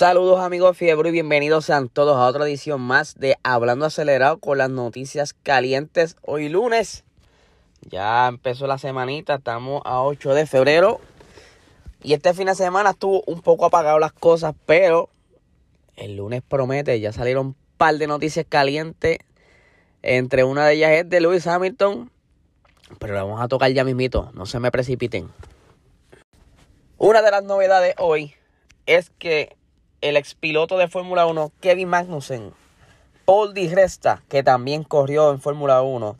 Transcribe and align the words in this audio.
Saludos 0.00 0.40
amigos 0.40 0.78
Fiebre 0.78 1.10
y 1.10 1.12
bienvenidos 1.12 1.66
sean 1.66 1.90
todos 1.90 2.16
a 2.16 2.24
otra 2.24 2.46
edición 2.46 2.80
más 2.80 3.16
de 3.16 3.36
Hablando 3.42 3.84
Acelerado 3.84 4.38
con 4.38 4.56
las 4.56 4.70
noticias 4.70 5.34
calientes. 5.34 6.16
Hoy 6.22 6.48
lunes, 6.48 7.04
ya 7.82 8.26
empezó 8.26 8.66
la 8.66 8.78
semanita, 8.78 9.34
estamos 9.34 9.82
a 9.84 10.02
8 10.02 10.32
de 10.32 10.46
febrero. 10.46 11.02
Y 12.02 12.14
este 12.14 12.32
fin 12.32 12.46
de 12.46 12.54
semana 12.54 12.92
estuvo 12.92 13.22
un 13.26 13.42
poco 13.42 13.66
apagado 13.66 13.98
las 13.98 14.14
cosas, 14.14 14.54
pero 14.64 15.10
el 15.96 16.16
lunes 16.16 16.40
promete, 16.48 16.98
ya 16.98 17.12
salieron 17.12 17.48
un 17.48 17.56
par 17.76 17.96
de 17.96 18.06
noticias 18.06 18.46
calientes. 18.48 19.18
Entre 20.00 20.44
una 20.44 20.64
de 20.64 20.76
ellas 20.76 20.92
es 20.92 21.10
de 21.10 21.20
Lewis 21.20 21.46
Hamilton, 21.46 22.10
pero 22.98 23.12
la 23.12 23.24
vamos 23.24 23.42
a 23.42 23.48
tocar 23.48 23.70
ya 23.70 23.84
mismito, 23.84 24.30
no 24.32 24.46
se 24.46 24.60
me 24.60 24.70
precipiten. 24.70 25.28
Una 26.96 27.20
de 27.20 27.30
las 27.30 27.44
novedades 27.44 27.96
hoy 27.98 28.32
es 28.86 29.10
que 29.10 29.59
el 30.00 30.16
expiloto 30.16 30.78
de 30.78 30.88
Fórmula 30.88 31.26
1, 31.26 31.52
Kevin 31.60 31.88
Magnussen, 31.88 32.52
Paul 33.24 33.54
Di 33.54 33.68
Resta, 33.68 34.22
que 34.28 34.42
también 34.42 34.82
corrió 34.84 35.30
en 35.30 35.40
Fórmula 35.40 35.82
1, 35.82 36.16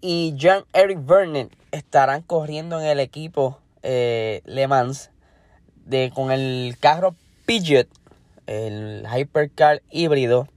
y 0.00 0.34
Jean-Eric 0.36 0.98
Vernon 1.06 1.50
estarán 1.70 2.22
corriendo 2.22 2.80
en 2.80 2.86
el 2.86 3.00
equipo 3.00 3.58
eh, 3.82 4.42
Le 4.44 4.66
Mans 4.66 5.10
de, 5.86 6.12
con 6.14 6.30
el 6.30 6.76
carro 6.78 7.14
Pidgeot, 7.46 7.88
el 8.46 9.06
Hypercar 9.06 9.82
híbrido. 9.90 10.48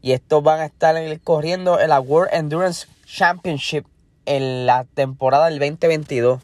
Y 0.00 0.12
estos 0.12 0.42
van 0.42 0.60
a 0.60 0.66
estar 0.66 0.96
corriendo 1.20 1.80
en 1.80 1.88
la 1.88 1.98
World 1.98 2.34
Endurance 2.34 2.86
Championship 3.06 3.86
en 4.26 4.66
la 4.66 4.84
temporada 4.84 5.46
del 5.46 5.58
2022. 5.58 6.42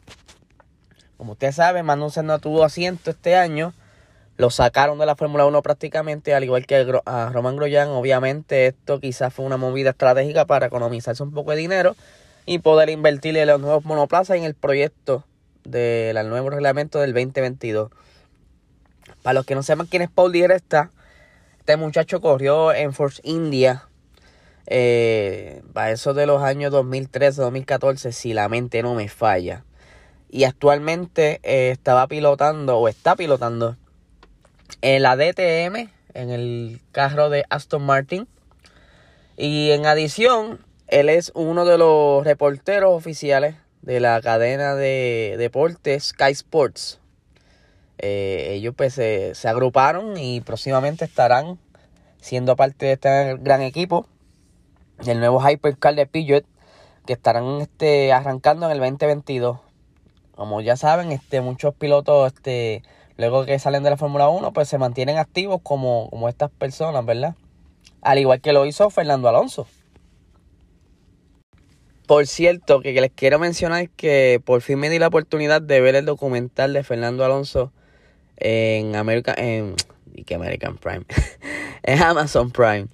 Como 1.18 1.32
usted 1.32 1.52
sabe, 1.52 1.82
Magnussen 1.82 2.26
no 2.26 2.38
tuvo 2.38 2.64
asiento 2.64 3.10
este 3.10 3.36
año 3.36 3.74
lo 4.40 4.48
sacaron 4.48 4.98
de 4.98 5.04
la 5.04 5.16
Fórmula 5.16 5.44
1 5.44 5.60
prácticamente, 5.60 6.34
al 6.34 6.44
igual 6.44 6.66
que 6.66 6.86
a 7.04 7.30
Roman 7.30 7.56
Grosjean. 7.56 7.88
Obviamente 7.88 8.68
esto 8.68 8.98
quizás 8.98 9.34
fue 9.34 9.44
una 9.44 9.58
movida 9.58 9.90
estratégica 9.90 10.46
para 10.46 10.66
economizarse 10.66 11.22
un 11.22 11.32
poco 11.32 11.50
de 11.50 11.58
dinero 11.58 11.94
y 12.46 12.60
poder 12.60 12.88
invertirle 12.88 13.44
los 13.44 13.60
nuevos 13.60 13.84
monoplazas 13.84 14.38
en 14.38 14.44
el 14.44 14.54
proyecto 14.54 15.24
del 15.64 16.26
nuevo 16.30 16.48
reglamento 16.48 17.00
del 17.00 17.12
2022. 17.12 17.90
Para 19.22 19.34
los 19.34 19.44
que 19.44 19.54
no 19.54 19.62
sepan 19.62 19.86
quién 19.86 20.00
es 20.00 20.10
Paul 20.10 20.32
Di 20.32 20.46
Resta, 20.46 20.90
este 21.58 21.76
muchacho 21.76 22.22
corrió 22.22 22.72
en 22.72 22.94
Force 22.94 23.20
India 23.22 23.88
eh, 24.66 25.62
para 25.74 25.90
eso 25.90 26.14
de 26.14 26.24
los 26.24 26.42
años 26.42 26.72
2013-2014, 26.72 28.12
si 28.12 28.32
la 28.32 28.48
mente 28.48 28.82
no 28.82 28.94
me 28.94 29.10
falla. 29.10 29.66
Y 30.30 30.44
actualmente 30.44 31.40
eh, 31.42 31.72
estaba 31.72 32.06
pilotando 32.06 32.78
o 32.78 32.88
está 32.88 33.16
pilotando 33.16 33.76
en 34.82 35.02
la 35.02 35.16
DTM, 35.16 35.90
en 36.14 36.30
el 36.30 36.80
carro 36.92 37.30
de 37.30 37.44
Aston 37.50 37.82
Martin. 37.82 38.28
Y 39.36 39.70
en 39.70 39.86
adición, 39.86 40.60
él 40.88 41.08
es 41.08 41.32
uno 41.34 41.64
de 41.64 41.78
los 41.78 42.24
reporteros 42.24 42.92
oficiales 42.94 43.54
de 43.82 44.00
la 44.00 44.20
cadena 44.20 44.74
de 44.74 45.36
deportes 45.38 46.08
Sky 46.08 46.32
Sports. 46.32 47.00
Eh, 47.98 48.54
ellos 48.54 48.74
pues 48.76 48.94
se, 48.94 49.34
agruparon 49.44 50.16
y 50.16 50.40
próximamente 50.40 51.04
estarán 51.04 51.58
siendo 52.20 52.56
parte 52.56 52.86
de 52.86 52.92
este 52.92 53.36
gran 53.36 53.60
equipo 53.62 54.06
del 55.04 55.20
nuevo 55.20 55.40
Hypercar 55.46 55.94
de 55.94 56.06
Peugeot 56.06 56.44
que 57.06 57.12
estarán 57.14 57.60
este, 57.60 58.12
arrancando 58.12 58.66
en 58.66 58.72
el 58.72 58.78
2022. 58.78 59.58
Como 60.34 60.60
ya 60.60 60.76
saben, 60.76 61.12
este, 61.12 61.40
muchos 61.40 61.74
pilotos 61.74 62.32
este, 62.32 62.82
luego 63.20 63.44
que 63.44 63.58
salen 63.58 63.82
de 63.82 63.90
la 63.90 63.96
Fórmula 63.96 64.28
1, 64.28 64.52
pues 64.52 64.68
se 64.68 64.78
mantienen 64.78 65.18
activos 65.18 65.60
como, 65.62 66.08
como 66.10 66.28
estas 66.28 66.50
personas, 66.50 67.04
¿verdad? 67.04 67.34
Al 68.02 68.18
igual 68.18 68.40
que 68.40 68.52
lo 68.52 68.66
hizo 68.66 68.90
Fernando 68.90 69.28
Alonso. 69.28 69.66
Por 72.06 72.26
cierto, 72.26 72.80
que 72.80 72.92
les 72.92 73.12
quiero 73.12 73.38
mencionar 73.38 73.88
que 73.90 74.40
por 74.44 74.62
fin 74.62 74.80
me 74.80 74.90
di 74.90 74.98
la 74.98 75.06
oportunidad 75.06 75.62
de 75.62 75.80
ver 75.80 75.94
el 75.94 76.06
documental 76.06 76.72
de 76.72 76.82
Fernando 76.82 77.24
Alonso 77.24 77.72
en 78.36 78.96
American, 78.96 79.38
en, 79.38 79.74
que 80.26 80.34
American 80.34 80.76
Prime, 80.76 81.04
en 81.84 82.02
Amazon 82.02 82.50
Prime. 82.50 82.88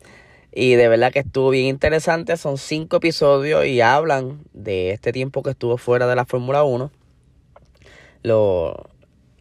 Y 0.52 0.74
de 0.74 0.88
verdad 0.88 1.12
que 1.12 1.20
estuvo 1.20 1.50
bien 1.50 1.66
interesante. 1.66 2.36
Son 2.36 2.58
cinco 2.58 2.96
episodios 2.96 3.64
y 3.66 3.80
hablan 3.80 4.40
de 4.52 4.90
este 4.90 5.12
tiempo 5.12 5.42
que 5.42 5.50
estuvo 5.50 5.78
fuera 5.78 6.06
de 6.06 6.16
la 6.16 6.24
Fórmula 6.24 6.64
1. 6.64 6.90
Lo, 8.22 8.90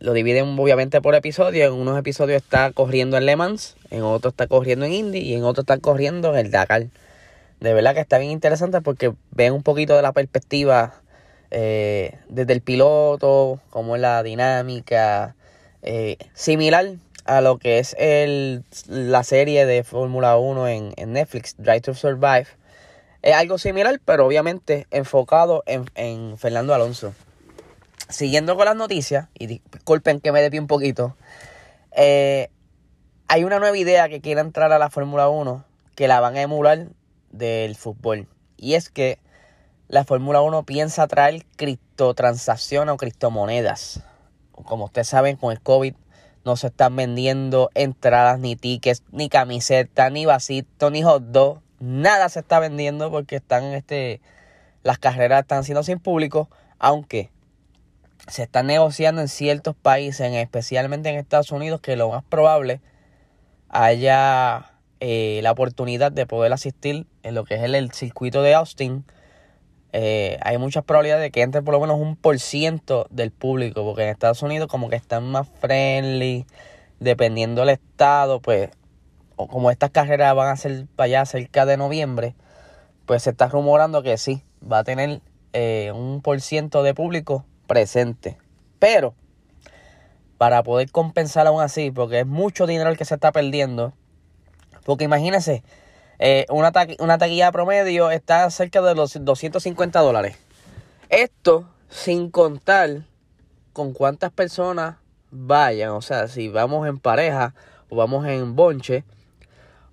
lo 0.06 0.14
dividen 0.14 0.58
obviamente 0.60 1.02
por 1.02 1.16
episodios. 1.16 1.68
En 1.68 1.74
unos 1.74 1.98
episodios 1.98 2.42
está 2.42 2.72
corriendo 2.72 3.18
en 3.18 3.26
Le 3.26 3.36
Mans, 3.36 3.76
en 3.90 4.04
otros 4.04 4.34
está 4.34 4.46
corriendo 4.46 4.86
en 4.86 4.94
Indy 4.94 5.18
y 5.18 5.34
en 5.34 5.44
otros 5.44 5.64
está 5.64 5.80
corriendo 5.80 6.32
en 6.32 6.46
el 6.46 6.52
Dakar. 6.52 6.86
De 7.60 7.74
verdad 7.74 7.96
que 7.96 8.02
está 8.02 8.20
bien 8.20 8.32
interesante 8.32 8.82
porque 8.82 9.14
ven 9.32 9.54
un 9.54 9.64
poquito 9.64 9.96
de 9.96 10.04
la 10.04 10.12
perspectiva 10.12 10.94
eh, 11.50 12.20
desde 12.30 12.54
el 12.54 12.62
piloto, 12.62 13.60
cómo 13.72 13.96
es 13.96 14.02
la 14.02 14.22
dinámica, 14.22 15.36
eh, 15.82 16.18
similar 16.36 16.94
a 17.26 17.42
lo 17.42 17.58
que 17.58 17.80
es 17.80 17.96
el, 17.98 18.64
la 18.88 19.24
serie 19.24 19.66
de 19.66 19.84
Fórmula 19.84 20.38
1 20.38 20.68
en, 20.68 20.94
en, 20.98 21.14
Netflix, 21.14 21.56
Drive 21.58 21.82
to 21.82 21.96
Survive. 21.96 22.46
Es 23.24 23.34
algo 23.34 23.58
similar, 23.58 24.00
pero 24.06 24.28
obviamente 24.28 24.86
enfocado 24.92 25.64
en, 25.66 25.86
en 25.96 26.38
Fernando 26.38 26.76
Alonso 26.76 27.16
siguiendo 28.10 28.56
con 28.56 28.66
las 28.66 28.76
noticias, 28.76 29.28
y 29.34 29.48
disculpen 29.48 30.20
que 30.20 30.32
me 30.32 30.42
desvíe 30.42 30.60
un 30.60 30.68
poquito, 30.68 31.16
eh, 31.92 32.50
hay 33.28 33.44
una 33.44 33.60
nueva 33.60 33.78
idea 33.78 34.10
que 34.10 34.22
quiere 34.22 34.42
entrar 34.42 34.72
a 34.72 34.80
la 34.80 34.90
Fórmula 34.90 35.30
1 35.30 35.66
que 35.96 36.08
la 36.08 36.20
van 36.20 36.36
a 36.36 36.42
emular 36.42 36.88
del 37.32 37.76
fútbol. 37.76 38.28
Y 38.58 38.76
es 38.76 38.90
que 38.90 39.20
la 39.88 40.04
Fórmula 40.04 40.42
1 40.42 40.64
piensa 40.64 41.08
traer 41.08 41.46
criptotransacciones 41.56 42.94
o 42.94 42.98
criptomonedas. 42.98 44.02
Como 44.52 44.86
ustedes 44.86 45.08
saben, 45.08 45.38
con 45.38 45.52
el 45.52 45.62
COVID 45.62 45.96
no 46.44 46.56
se 46.56 46.68
están 46.68 46.96
vendiendo 46.96 47.72
entradas, 47.74 48.40
ni 48.40 48.56
tickets, 48.56 49.04
ni 49.12 49.30
camisetas, 49.30 50.12
ni 50.12 50.26
vasitos, 50.26 50.92
ni 50.92 51.02
hot 51.02 51.24
dogs. 51.24 51.62
Nada 51.80 52.30
se 52.30 52.40
está 52.40 52.60
vendiendo 52.60 53.12
porque 53.12 53.38
están 53.38 53.64
este. 53.66 54.22
Las 54.84 55.00
carreras 55.00 55.42
están 55.42 55.64
siendo 55.64 55.84
sin 55.84 56.00
público. 56.00 56.50
Aunque 56.78 57.32
se 58.28 58.44
está 58.44 58.64
negociando 58.64 59.22
en 59.22 59.28
ciertos 59.28 59.76
países, 59.76 60.32
especialmente 60.34 61.10
en 61.10 61.16
Estados 61.16 61.52
Unidos, 61.52 61.82
que 61.82 61.96
lo 61.96 62.10
más 62.10 62.24
probable 62.24 62.82
haya 63.70 64.72
eh, 65.00 65.40
la 65.44 65.52
oportunidad 65.52 66.12
de 66.12 66.26
poder 66.26 66.54
asistir 66.54 67.06
en 67.24 67.36
lo 67.36 67.44
que 67.44 67.56
es 67.56 67.62
el, 67.62 67.92
circuito 67.92 68.42
de 68.42 68.56
Austin. 68.56 69.06
Eh, 69.94 70.38
hay 70.42 70.58
muchas 70.58 70.84
probabilidades 70.84 71.24
de 71.24 71.32
que 71.32 71.42
entre 71.42 71.62
por 71.62 71.74
lo 71.74 71.80
menos 71.80 72.00
un 72.00 72.16
por 72.16 72.40
ciento 72.40 73.08
del 73.10 73.32
público, 73.32 73.84
porque 73.84 74.04
en 74.04 74.10
Estados 74.10 74.42
Unidos 74.42 74.68
como 74.68 74.90
que 74.90 74.96
están 74.96 75.30
más 75.32 75.48
friendly, 75.60 76.46
dependiendo 77.00 77.62
del 77.62 77.70
estado, 77.70 78.42
pues, 78.42 78.70
o 79.36 79.48
como 79.48 79.72
estas 79.72 79.92
carreras 79.92 80.34
van 80.36 80.50
a 80.50 80.58
ser 80.58 80.86
para 80.96 81.06
allá 81.06 81.26
cerca 81.26 81.66
de 81.66 81.78
noviembre, 81.78 82.36
pues 83.06 83.24
se 83.24 83.32
está 83.32 83.48
rumorando 83.48 84.02
que 84.02 84.18
sí, 84.18 84.42
va 84.62 84.80
a 84.80 84.84
tener 84.84 85.22
eh, 85.54 85.92
un 85.94 86.22
por 86.22 86.42
ciento 86.42 86.84
de 86.84 86.94
público 86.94 87.46
presente. 87.68 88.38
Pero, 88.80 89.14
para 90.38 90.64
poder 90.64 90.92
compensar 90.92 91.48
aún 91.48 91.62
así, 91.62 91.92
porque 91.92 92.22
es 92.22 92.28
mucho 92.28 92.68
dinero 92.68 92.90
el 92.90 92.98
que 92.98 93.06
se 93.06 93.16
está 93.16 93.32
perdiendo, 93.32 93.94
porque 94.84 95.06
imagínense, 95.06 95.64
eh, 96.20 96.46
una, 96.50 96.72
una 97.00 97.18
taquilla 97.18 97.52
promedio 97.52 98.12
está 98.12 98.50
cerca 98.50 98.82
de 98.82 98.96
los 98.96 99.18
250 99.24 100.00
dólares. 100.00 100.38
Esto 101.10 101.68
sin 101.90 102.30
contar 102.30 103.06
con 103.74 103.94
cuántas 103.94 104.32
personas 104.32 104.98
vayan, 105.32 105.92
o 105.92 106.02
sea, 106.02 106.28
si 106.28 106.50
vamos 106.50 106.88
en 106.88 106.98
pareja 106.98 107.54
o 107.90 107.96
vamos 107.96 108.26
en 108.26 108.56
bonche, 108.56 109.04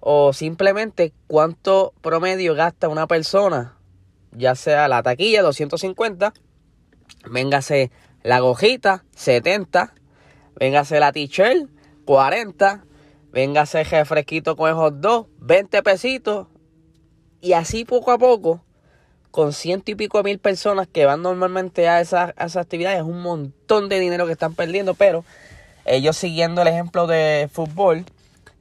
o 0.01 0.33
simplemente 0.33 1.13
cuánto 1.27 1.93
promedio 2.01 2.55
gasta 2.55 2.89
una 2.89 3.07
persona, 3.07 3.77
ya 4.33 4.55
sea 4.55 4.89
la 4.89 5.03
taquilla 5.03 5.43
250 5.43 6.33
Véngase 7.25 7.91
la 8.23 8.41
gojita, 8.41 9.05
70. 9.15 9.95
Véngase 10.57 11.01
la 11.01 11.13
t-shirt, 11.13 11.69
40. 12.05 12.85
Véngase 13.33 13.85
refresquito 13.85 14.57
con 14.57 14.71
esos 14.71 15.01
dos, 15.01 15.27
20 15.39 15.83
pesitos. 15.83 16.49
Y 17.41 17.55
así 17.55 17.85
poco 17.85 18.13
a 18.13 18.19
poco, 18.19 18.63
con 19.31 19.53
ciento 19.53 19.91
y 19.91 19.95
pico 19.95 20.23
mil 20.23 20.39
personas 20.39 20.87
que 20.87 21.07
van 21.07 21.23
normalmente 21.23 21.89
a 21.89 22.01
esas, 22.01 22.57
actividades, 22.57 22.99
es 22.99 23.05
un 23.05 23.23
montón 23.23 23.89
de 23.89 23.99
dinero 23.99 24.27
que 24.27 24.33
están 24.33 24.55
perdiendo. 24.55 24.95
Pero 24.95 25.25
ellos 25.85 26.17
siguiendo 26.17 26.63
el 26.63 26.69
ejemplo 26.69 27.07
de 27.07 27.49
fútbol, 27.51 28.05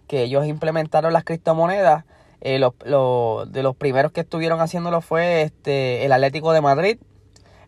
que 0.07 0.23
ellos 0.23 0.45
implementaron 0.47 1.13
las 1.13 1.23
criptomonedas, 1.23 2.05
eh, 2.39 2.59
de 2.59 3.63
los 3.63 3.75
primeros 3.75 4.11
que 4.11 4.21
estuvieron 4.21 4.61
haciéndolo 4.61 5.01
fue 5.01 5.43
este, 5.43 6.05
el 6.05 6.11
Atlético 6.11 6.53
de 6.53 6.61
Madrid, 6.61 6.97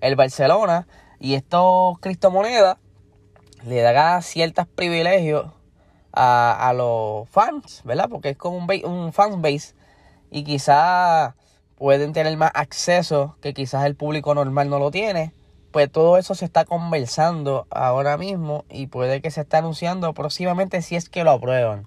el 0.03 0.17
Barcelona 0.17 0.85
y 1.19 1.35
estos 1.35 1.97
criptomonedas 1.99 2.77
le 3.65 3.81
da 3.81 4.21
ciertos 4.21 4.67
privilegios 4.67 5.49
a, 6.11 6.69
a 6.69 6.73
los 6.73 7.29
fans, 7.29 7.81
¿verdad? 7.85 8.09
Porque 8.09 8.31
es 8.31 8.37
como 8.37 8.57
un, 8.57 8.67
un 8.85 9.13
fan 9.13 9.41
base 9.41 9.73
y 10.29 10.43
quizás 10.43 11.33
pueden 11.77 12.11
tener 12.11 12.35
más 12.35 12.51
acceso 12.53 13.37
que 13.41 13.53
quizás 13.53 13.85
el 13.85 13.95
público 13.95 14.35
normal 14.35 14.69
no 14.69 14.77
lo 14.77 14.91
tiene. 14.91 15.33
Pues 15.71 15.89
todo 15.89 16.17
eso 16.17 16.35
se 16.35 16.45
está 16.45 16.65
conversando 16.65 17.65
ahora 17.71 18.17
mismo 18.17 18.65
y 18.69 18.87
puede 18.87 19.21
que 19.21 19.31
se 19.31 19.41
esté 19.41 19.57
anunciando 19.57 20.13
próximamente 20.13 20.81
si 20.81 20.97
es 20.97 21.07
que 21.07 21.23
lo 21.23 21.31
aprueban. 21.31 21.85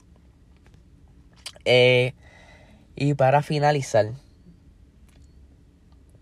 Eh, 1.66 2.14
y 2.94 3.12
para 3.12 3.42
finalizar, 3.42 4.12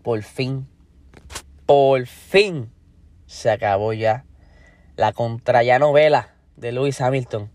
por 0.03 0.21
fin, 0.23 0.67
por 1.65 2.05
fin 2.05 2.71
se 3.25 3.49
acabó 3.49 3.93
ya 3.93 4.25
la 4.95 5.13
contra 5.13 5.63
ya 5.63 5.79
novela 5.79 6.35
de 6.55 6.71
Lewis 6.71 7.01
Hamilton. 7.01 7.51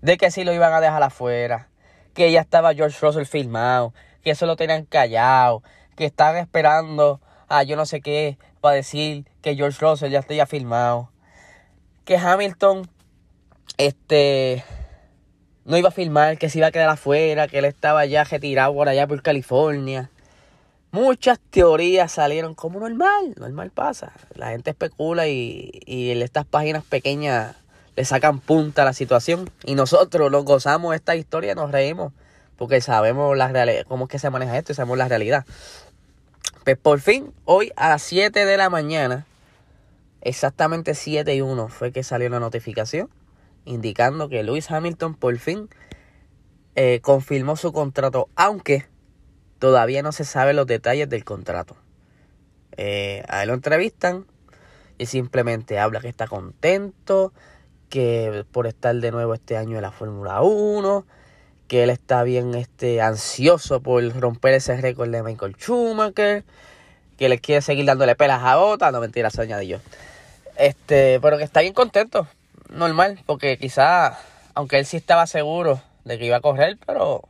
De 0.00 0.16
que 0.16 0.30
si 0.30 0.44
lo 0.44 0.52
iban 0.52 0.72
a 0.72 0.80
dejar 0.80 1.02
afuera, 1.02 1.68
que 2.14 2.32
ya 2.32 2.40
estaba 2.40 2.74
George 2.74 2.98
Russell 3.00 3.26
filmado, 3.26 3.92
que 4.22 4.30
eso 4.30 4.46
lo 4.46 4.56
tenían 4.56 4.84
callado, 4.84 5.62
que 5.96 6.06
estaban 6.06 6.36
esperando 6.38 7.20
a 7.48 7.62
yo 7.62 7.76
no 7.76 7.86
sé 7.86 8.00
qué 8.00 8.38
para 8.60 8.76
decir 8.76 9.26
que 9.42 9.54
George 9.54 9.78
Russell 9.80 10.10
ya 10.10 10.20
está 10.20 10.46
filmado. 10.46 11.10
Que 12.04 12.16
Hamilton 12.16 12.88
este 13.76 14.64
no 15.64 15.76
iba 15.76 15.90
a 15.90 15.92
filmar, 15.92 16.38
que 16.38 16.48
se 16.48 16.58
iba 16.58 16.68
a 16.68 16.72
quedar 16.72 16.88
afuera, 16.88 17.46
que 17.46 17.58
él 17.58 17.64
estaba 17.64 18.04
ya 18.06 18.24
retirado 18.24 18.74
por 18.74 18.88
allá 18.88 19.06
por 19.06 19.22
California. 19.22 20.10
Muchas 20.92 21.38
teorías 21.50 22.12
salieron 22.12 22.54
como 22.54 22.80
normal, 22.80 23.34
normal 23.36 23.70
pasa. 23.70 24.12
La 24.34 24.50
gente 24.50 24.70
especula 24.70 25.28
y, 25.28 25.70
y 25.86 26.10
en 26.10 26.22
estas 26.22 26.44
páginas 26.46 26.84
pequeñas 26.84 27.56
le 27.96 28.04
sacan 28.04 28.40
punta 28.40 28.82
a 28.82 28.84
la 28.84 28.92
situación. 28.92 29.50
Y 29.64 29.74
nosotros 29.74 30.30
nos 30.30 30.44
gozamos 30.44 30.94
esta 30.94 31.14
historia, 31.16 31.54
nos 31.54 31.70
reímos, 31.70 32.12
porque 32.56 32.80
sabemos 32.80 33.36
la 33.36 33.52
cómo 33.86 34.04
es 34.04 34.10
que 34.10 34.18
se 34.18 34.30
maneja 34.30 34.58
esto 34.58 34.72
y 34.72 34.74
sabemos 34.74 34.98
la 34.98 35.08
realidad. 35.08 35.44
Pues 36.64 36.76
por 36.76 37.00
fin, 37.00 37.32
hoy 37.44 37.72
a 37.76 37.90
las 37.90 38.02
7 38.02 38.44
de 38.44 38.56
la 38.56 38.68
mañana, 38.68 39.26
exactamente 40.20 40.94
7 40.94 41.34
y 41.34 41.40
1 41.40 41.68
fue 41.68 41.92
que 41.92 42.02
salió 42.02 42.28
la 42.28 42.40
notificación 42.40 43.08
indicando 43.64 44.28
que 44.28 44.42
Lewis 44.42 44.70
Hamilton 44.70 45.14
por 45.14 45.36
fin 45.38 45.68
eh, 46.74 47.00
confirmó 47.02 47.56
su 47.56 47.72
contrato, 47.72 48.28
aunque 48.36 48.86
todavía 49.60 50.02
no 50.02 50.10
se 50.10 50.24
sabe 50.24 50.54
los 50.54 50.66
detalles 50.66 51.08
del 51.08 51.24
contrato. 51.24 51.76
Eh, 52.76 53.22
a 53.28 53.42
él 53.42 53.48
lo 53.48 53.54
entrevistan 53.54 54.26
y 54.98 55.06
simplemente 55.06 55.78
habla 55.78 56.00
que 56.00 56.08
está 56.08 56.26
contento, 56.26 57.32
que 57.88 58.44
por 58.50 58.66
estar 58.66 58.96
de 58.96 59.10
nuevo 59.12 59.34
este 59.34 59.56
año 59.56 59.76
en 59.76 59.82
la 59.82 59.92
Fórmula 59.92 60.40
1, 60.42 61.06
que 61.68 61.84
él 61.84 61.90
está 61.90 62.22
bien 62.22 62.54
este, 62.54 63.00
ansioso 63.02 63.80
por 63.80 64.02
romper 64.18 64.54
ese 64.54 64.76
récord 64.80 65.10
de 65.10 65.22
Michael 65.22 65.56
Schumacher, 65.56 66.42
que 67.18 67.28
le 67.28 67.38
quiere 67.38 67.60
seguir 67.60 67.84
dándole 67.84 68.16
pelas 68.16 68.42
a 68.42 68.58
otra, 68.58 68.90
no 68.90 69.00
mentira, 69.00 69.30
se 69.30 69.46
yo. 69.66 69.78
Este, 70.56 71.20
pero 71.20 71.36
que 71.36 71.44
está 71.44 71.60
bien 71.60 71.74
contento, 71.74 72.26
normal, 72.70 73.20
porque 73.26 73.58
quizá, 73.58 74.18
aunque 74.54 74.78
él 74.78 74.86
sí 74.86 74.96
estaba 74.96 75.26
seguro 75.26 75.82
de 76.04 76.18
que 76.18 76.24
iba 76.24 76.36
a 76.36 76.40
correr, 76.40 76.78
pero 76.86 77.22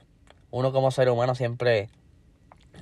uno 0.53 0.73
como 0.73 0.91
ser 0.91 1.11
humano 1.11 1.35
siempre 1.35 1.89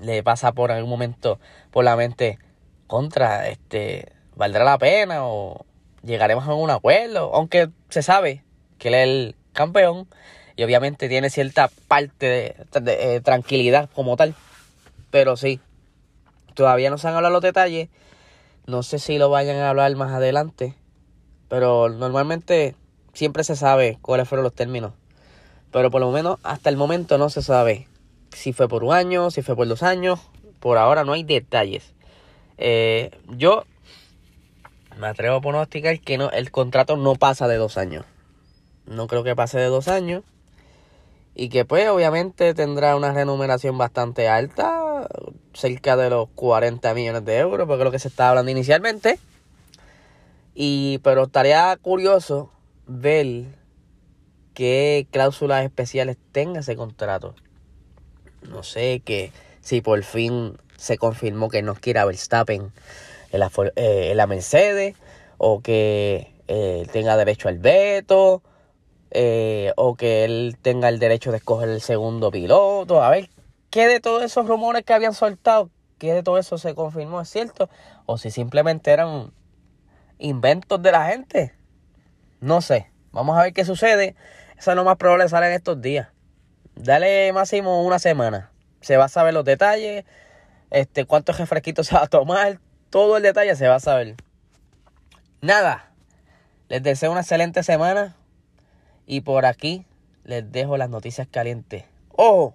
le 0.01 0.23
pasa 0.23 0.53
por 0.53 0.73
algún 0.73 0.91
momento 0.91 1.39
por 1.71 1.85
la 1.85 1.97
mente 1.97 2.39
contra, 2.87 3.49
este, 3.49 4.13
¿valdrá 4.35 4.65
la 4.65 4.79
pena 4.79 5.27
o 5.27 5.65
llegaremos 6.03 6.47
a 6.47 6.55
un 6.55 6.71
acuerdo? 6.71 7.35
Aunque 7.35 7.71
se 7.89 8.03
sabe 8.03 8.43
que 8.79 8.89
él 8.89 8.95
es 8.95 9.03
el 9.05 9.37
campeón 9.53 10.09
y 10.57 10.65
obviamente 10.65 11.09
tiene 11.09 11.31
cierta 11.31 11.71
parte 11.87 12.27
de, 12.27 13.17
eh, 13.17 13.21
tranquilidad 13.21 13.89
como 13.95 14.17
tal, 14.17 14.35
pero 15.11 15.37
sí, 15.37 15.61
todavía 16.55 16.91
no 16.91 16.99
se 16.99 17.09
han 17.09 17.15
hablado 17.15 17.33
los 17.33 17.43
detalles, 17.43 17.89
no 18.67 18.83
sé 18.83 18.99
si 18.99 19.19
lo 19.19 19.31
vayan 19.31 19.57
a 19.59 19.71
hablar 19.71 19.95
más 19.97 20.13
adelante, 20.13 20.75
pero 21.49 21.89
normalmente 21.89 22.75
siempre 23.13 23.45
se 23.45 23.57
sabe 23.57 23.99
cuáles 24.03 24.29
fueron 24.29 24.45
los 24.45 24.55
términos. 24.55 24.93
Pero 25.71 25.91
por 25.91 26.01
lo 26.01 26.11
menos 26.11 26.39
hasta 26.43 26.71
el 26.71 26.77
momento 26.77 27.19
no 27.19 27.31
se 27.31 27.43
sabe 27.43 27.89
si 28.39 28.53
fue 28.53 28.69
por 28.69 28.85
un 28.85 28.95
año, 28.95 29.31
si 29.31 29.43
fue 29.43 29.57
por 29.57 29.67
dos 29.69 29.83
años. 29.83 30.21
Por 30.61 30.79
ahora 30.79 31.05
no 31.05 31.13
hay 31.13 31.25
detalles. 31.25 31.93
Eh, 32.57 33.11
yo 33.29 33.65
me 34.99 35.09
atrevo 35.09 35.37
a 35.37 35.41
pronosticar 35.41 36.01
que 36.01 36.19
no, 36.19 36.31
el 36.31 36.51
contrato 36.51 36.97
no 36.97 37.15
pasa 37.15 37.49
de 37.49 37.57
dos 37.57 37.77
años. 37.77 38.05
No 38.87 39.07
creo 39.07 39.25
que 39.25 39.37
pase 39.37 39.59
de 39.59 39.67
dos 39.67 39.89
años. 39.89 40.23
Y 41.35 41.51
que 41.51 41.65
pues 41.65 41.89
obviamente 41.89 42.55
tendrá 42.55 42.97
una 42.97 43.13
remuneración 43.13 43.77
bastante 43.77 44.29
alta. 44.29 45.07
Cerca 45.53 45.97
de 45.97 46.11
los 46.11 46.29
40 46.35 46.95
millones 46.95 47.25
de 47.25 47.39
euros. 47.39 47.67
Porque 47.67 47.83
es 47.83 47.85
lo 47.85 47.93
que 47.93 47.99
se 47.99 48.09
estaba 48.09 48.31
hablando 48.31 48.51
inicialmente. 48.51 49.19
Y, 50.55 50.99
pero 50.99 51.25
estaría 51.25 51.77
curioso 51.81 52.51
ver 52.87 53.45
qué 54.55 55.07
cláusulas 55.13 55.65
especiales 55.65 56.17
tenga 56.33 56.61
ese 56.61 56.75
contrato. 56.75 57.35
No 58.43 58.63
sé, 58.63 59.01
que 59.05 59.33
si 59.61 59.81
por 59.81 60.03
fin 60.03 60.57
se 60.77 60.99
confirmó 60.99 61.49
que 61.49 61.63
no 61.63 61.75
quiere 61.75 61.99
a 61.99 62.05
Verstappen 62.05 62.73
en 63.33 63.41
la, 63.41 63.51
eh, 63.77 64.13
la 64.15 64.27
Mercedes, 64.27 64.97
o 65.37 65.61
que 65.61 66.33
eh, 66.49 66.87
tenga 66.93 67.17
derecho 67.17 67.49
al 67.49 67.59
veto, 67.59 68.43
eh, 69.11 69.73
o 69.77 69.97
que 69.97 70.25
él 70.25 70.57
tenga 70.61 70.89
el 70.89 70.99
derecho 70.99 71.31
de 71.31 71.39
escoger 71.39 71.69
el 71.69 71.81
segundo 71.81 72.31
piloto. 72.31 73.03
A 73.03 73.11
ver, 73.11 73.31
¿qué 73.71 73.87
de 73.87 74.01
todos 74.01 74.23
esos 74.23 74.47
rumores 74.47 74.85
que 74.85 74.93
habían 74.93 75.15
soltado, 75.15 75.71
qué 75.99 76.13
de 76.13 76.23
todo 76.23 76.39
eso 76.39 76.59
se 76.59 76.75
confirmó 76.75 77.21
es 77.21 77.29
cierto? 77.29 77.69
O 78.07 78.19
si 78.19 78.31
simplemente 78.31 78.91
eran 78.91 79.33
inventos 80.19 80.83
de 80.83 80.93
la 80.93 81.07
gente. 81.07 81.55
No 82.41 82.61
sé. 82.61 82.91
Vamos 83.13 83.37
a 83.39 83.43
ver 83.43 83.53
qué 83.53 83.65
sucede. 83.65 84.15
Eso 84.59 84.71
es 84.71 84.77
lo 84.77 84.85
más 84.85 84.97
probable 84.97 85.29
sale 85.29 85.49
en 85.49 85.55
estos 85.55 85.81
días. 85.81 86.09
Dale 86.81 87.33
máximo 87.33 87.83
una 87.83 87.99
semana. 87.99 88.53
Se 88.81 88.97
va 88.97 89.07
a 89.07 89.09
saber 89.09 89.35
los 89.35 89.45
detalles. 89.45 90.05
Este, 90.71 91.07
cuántos 91.07 91.39
refresquitos 91.39 91.87
se 91.89 91.95
va 91.97 92.05
a 92.05 92.07
tomar. 92.07 92.61
Todo 92.89 93.17
el 93.17 93.23
detalle 93.25 93.57
se 93.57 93.67
va 93.67 93.77
a 93.77 93.81
saber. 93.81 94.15
Nada. 95.41 95.91
Les 96.69 96.83
deseo 96.83 97.11
una 97.11 97.23
excelente 97.23 97.65
semana. 97.65 98.17
Y 99.07 99.23
por 99.23 99.45
aquí 99.45 99.87
les 100.23 100.51
dejo 100.53 100.77
las 100.77 100.89
noticias 100.89 101.27
calientes. 101.29 101.85
¡Ojo! 102.11 102.55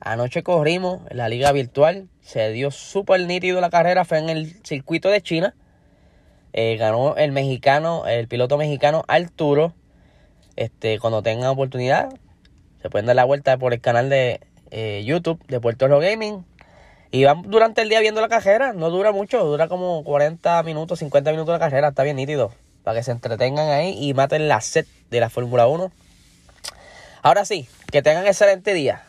Anoche 0.00 0.42
corrimos 0.42 1.02
en 1.08 1.18
la 1.18 1.28
liga 1.28 1.52
virtual. 1.52 2.08
Se 2.22 2.50
dio 2.50 2.72
súper 2.72 3.20
nítido 3.26 3.60
la 3.60 3.70
carrera. 3.70 4.04
Fue 4.04 4.18
en 4.18 4.28
el 4.28 4.60
circuito 4.64 5.08
de 5.08 5.22
China. 5.22 5.54
Eh, 6.52 6.76
ganó 6.78 7.16
el 7.16 7.30
mexicano, 7.30 8.06
el 8.06 8.26
piloto 8.26 8.58
mexicano 8.58 9.04
Arturo. 9.06 9.72
Este, 10.56 10.98
cuando 10.98 11.22
tengan 11.22 11.50
oportunidad, 11.50 12.08
se 12.86 12.90
pueden 12.90 13.06
dar 13.06 13.16
la 13.16 13.24
vuelta 13.24 13.56
por 13.56 13.72
el 13.72 13.80
canal 13.80 14.08
de 14.08 14.38
eh, 14.70 15.02
YouTube 15.04 15.44
de 15.48 15.58
Puerto 15.58 15.88
Rico 15.88 15.98
Gaming. 15.98 16.44
Y 17.10 17.24
van 17.24 17.42
durante 17.42 17.82
el 17.82 17.88
día 17.88 17.98
viendo 17.98 18.20
la 18.20 18.28
carrera. 18.28 18.72
No 18.74 18.90
dura 18.90 19.10
mucho, 19.10 19.44
dura 19.44 19.66
como 19.66 20.04
40 20.04 20.62
minutos, 20.62 21.00
50 21.00 21.32
minutos 21.32 21.52
la 21.52 21.58
carrera. 21.58 21.88
Está 21.88 22.04
bien 22.04 22.14
nítido. 22.14 22.52
Para 22.84 22.98
que 22.98 23.02
se 23.02 23.10
entretengan 23.10 23.70
ahí 23.70 23.96
y 23.98 24.14
maten 24.14 24.46
la 24.46 24.60
set 24.60 24.86
de 25.10 25.18
la 25.18 25.30
Fórmula 25.30 25.66
1. 25.66 25.90
Ahora 27.22 27.44
sí, 27.44 27.68
que 27.90 28.02
tengan 28.02 28.24
excelente 28.24 28.72
día. 28.72 29.02